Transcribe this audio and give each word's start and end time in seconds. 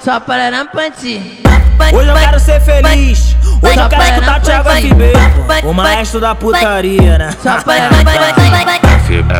Só 0.00 0.20
para 0.20 0.50
rampante. 0.50 1.42
Hoje 1.92 2.08
eu 2.08 2.14
quero 2.14 2.38
ser 2.38 2.60
feliz. 2.60 3.36
Hoje 3.60 3.80
eu 3.80 3.88
quero 3.88 4.02
escutar 4.02 4.40
Thiago 4.40 4.70
FB. 4.70 5.66
O 5.66 5.72
maestro 5.72 6.20
da 6.20 6.34
putaria, 6.34 7.18
né? 7.18 7.30
Só 7.42 7.60
para 7.62 7.90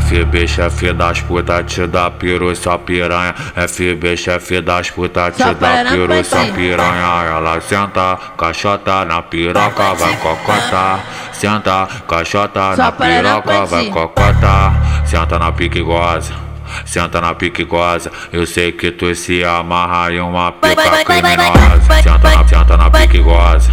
FB, 0.00 0.46
chefe 0.46 0.92
das 0.92 1.20
putas, 1.20 1.66
te 1.66 1.86
dá 1.86 2.10
piru, 2.10 2.54
só 2.54 2.78
piranha. 2.78 3.34
FB, 3.56 4.16
chefe 4.16 4.60
das 4.60 4.90
putas, 4.90 5.36
te 5.36 5.54
dá 5.54 5.84
piru, 5.90 6.24
só 6.24 6.44
piranha. 6.52 7.24
Ela 7.36 7.60
senta, 7.60 8.18
caixota 8.38 9.04
na 9.04 9.22
piroca, 9.22 9.94
vai 9.94 10.16
cocotar. 10.16 11.00
Senta, 11.32 11.88
caixota 12.08 12.76
na 12.76 12.92
piroca, 12.92 13.66
vai 13.66 13.86
cocotar. 13.86 15.06
Senta 15.06 15.38
na 15.38 15.50
pique 15.52 15.80
goza 15.80 16.49
senta 16.84 17.20
na 17.20 17.34
pique 17.34 17.64
goza. 17.64 18.10
Eu 18.32 18.46
sei 18.46 18.72
que 18.72 18.90
tu 18.90 19.14
se 19.14 19.44
amarra 19.44 20.12
em 20.12 20.20
uma 20.20 20.52
pica 20.52 21.04
criminosa. 21.04 22.02
Senta 22.02 22.30
na, 22.36 22.48
senta 22.48 22.76
na 22.76 22.90
pique 22.90 23.18
goza, 23.18 23.70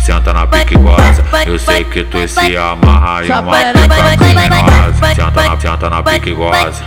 senta 0.00 0.32
na 0.32 0.46
pique 0.46 0.76
goza. 0.76 1.24
Eu 1.46 1.58
sei 1.58 1.84
que 1.84 2.04
tu 2.04 2.26
se 2.28 2.56
amarra 2.56 3.24
em 3.24 3.30
uma 3.30 3.56
pica 3.56 4.16
criminosa. 4.16 5.14
Senta 5.14 5.42
na, 5.42 5.60
senta 5.60 5.90
na 5.90 6.02
pique 6.02 6.32
goza, 6.32 6.82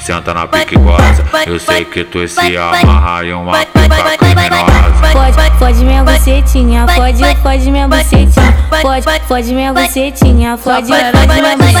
senta 0.00 0.34
na 0.34 0.46
pique 0.46 0.76
goza. 0.76 1.24
Eu 1.46 1.58
sei 1.58 1.84
que 1.84 2.04
tu 2.04 2.26
se 2.28 2.56
amarra 2.56 3.24
em 3.24 3.32
uma 3.32 3.58
pica 3.64 4.16
criminosa. 4.18 4.86
Pode, 5.12 5.58
pode 5.58 5.84
minha 5.84 6.04
bucetinha, 6.04 6.86
pode, 6.94 7.22
pode 7.42 7.70
minha 7.70 7.88
bucetinha, 7.88 8.54
pode, 8.82 9.06
pode 9.26 9.54
minha 9.54 9.72
bucetinha, 9.72 10.58
pode, 10.58 10.88
pode 10.88 11.40
minha 11.40 11.56
bucetinha. 11.56 11.75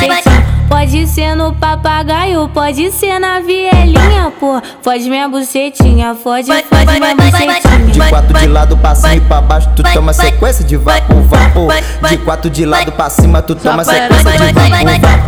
Pode 0.96 1.08
ser 1.08 1.36
no 1.36 1.54
papagaio, 1.54 2.48
pode 2.48 2.90
ser 2.90 3.18
na 3.18 3.38
vielinha, 3.38 4.32
pô. 4.40 4.62
Pode 4.82 5.10
minha 5.10 5.28
bucetinha, 5.28 6.14
pode, 6.14 6.50
pode 6.50 7.00
minha 7.00 7.14
bucetinha. 7.14 7.86
De 7.92 8.08
quatro 8.08 8.38
de 8.38 8.46
lado 8.46 8.78
pra 8.78 8.94
cima 8.94 9.14
e 9.14 9.20
pra 9.20 9.42
baixo, 9.42 9.68
tu 9.76 9.82
toma 9.92 10.14
sequência 10.14 10.64
de 10.64 10.78
vapo, 10.78 11.20
vapo. 11.24 11.68
De 12.08 12.16
quatro 12.16 12.48
de 12.48 12.64
lado 12.64 12.90
pra 12.92 13.10
cima, 13.10 13.42
tu 13.42 13.54
toma 13.54 13.84
sequência 13.84 14.30
de 14.32 14.52
vapo, 14.54 14.72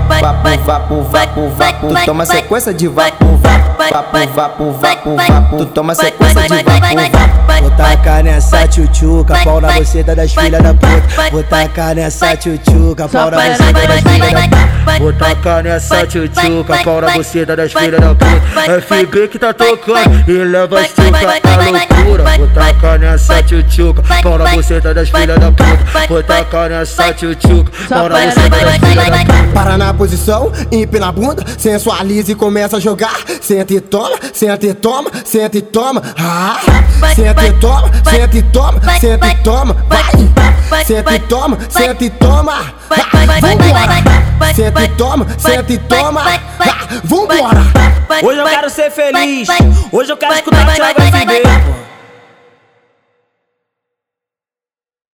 vapo, 0.08 0.64
vapo, 0.64 1.02
vapo, 1.02 1.48
vapo. 1.50 1.88
Tu 1.88 2.04
toma 2.06 2.24
sequência 2.24 2.72
de 2.72 2.88
vapo, 2.88 3.26
vapo, 3.78 4.34
vapo, 4.34 4.72
vapo, 4.72 5.16
vapo. 5.16 5.56
Tu 5.58 5.66
toma 5.66 5.94
sequência 5.94 6.42
de 6.42 6.48
vapo, 6.48 7.10
vapo. 7.12 7.38
Vou 7.60 7.70
tacar 7.70 8.22
nessa 8.22 8.68
tchutchuca, 8.68 9.38
pau 9.44 9.60
na 9.60 9.68
das 9.68 10.32
filhas 10.32 10.62
da 10.62 10.74
puta. 10.74 11.30
Vou 11.30 11.42
tacar 11.42 11.94
nessa 11.94 12.36
tchutchuca, 12.36 13.08
pau 13.08 13.30
na 13.30 13.36
buceta 13.40 13.86
das 13.86 14.02
filhas 14.02 14.32
da 14.32 14.42
puta. 14.42 14.98
Vou 14.98 15.12
tacar 15.12 15.62
nessa 15.62 16.06
tchutchuca, 16.06 16.78
pau 16.84 17.00
na 17.00 17.10
buceta 17.10 17.56
das 17.56 17.72
filhas 17.72 18.00
da 18.00 18.14
puta. 18.14 18.80
FB 18.80 19.28
que 19.28 19.38
tá 19.38 19.52
tocando 19.52 20.30
e 20.30 20.44
leva 20.44 20.80
as 20.80 20.88
tchuca 20.88 21.18
à 21.42 21.70
loucura. 21.70 22.24
Vou 22.36 22.48
tacar 22.48 22.98
nessa 22.98 23.42
tchutchuca, 23.42 24.02
pau 24.22 24.38
na 24.38 24.44
das 24.94 25.08
filhas 25.08 25.38
da 25.38 25.50
puta. 25.50 26.06
Vou 26.08 26.22
tacar 26.22 26.70
nessa 26.70 27.12
tchutchuca, 27.12 27.72
pau 27.88 28.08
na 28.08 28.18
buceta 28.18 28.48
das 28.48 28.76
filhas 28.78 29.06
da 29.06 29.18
puta. 29.18 29.38
Para 29.54 29.78
na 29.78 29.92
posição, 29.92 30.52
empina 30.70 31.08
a 31.08 31.12
bunda, 31.12 31.44
sensualiza 31.56 32.32
e 32.32 32.34
começa 32.34 32.76
a 32.76 32.80
jogar. 32.80 33.16
Senta 33.68 33.74
e 33.74 33.80
toma, 33.82 34.18
senta 34.32 34.66
e 34.66 34.74
toma, 34.74 35.10
senta 35.24 35.58
e 35.58 35.62
toma. 35.62 36.02
Ah, 36.18 36.58
senta 37.14 37.46
e 37.46 37.52
toma, 37.52 37.90
senta 38.02 38.36
e 38.38 38.42
toma, 38.44 38.80
senta 38.98 39.26
e 39.28 39.34
toma. 39.44 39.76
Vai, 40.70 40.84
senta 40.86 41.14
e 41.14 41.18
toma, 41.18 41.58
senta 41.68 42.04
e 42.04 42.10
toma. 42.10 42.72
Vambora, 43.42 44.54
senta 44.54 44.82
e 44.84 44.88
toma, 44.88 45.26
senta 45.36 45.72
e 45.74 45.78
toma. 45.80 46.22
Vambora. 47.04 47.60
Hoje 48.22 48.38
eu 48.38 48.46
quero 48.46 48.70
ser 48.70 48.90
feliz. 48.90 49.48
Hoje 49.92 50.12
eu 50.12 50.16
quero 50.16 50.34
escutar 50.34 50.74
Thiago 50.74 51.02
FB. 51.02 51.42